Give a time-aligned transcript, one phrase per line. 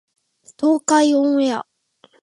[0.59, 1.67] 東海オンエア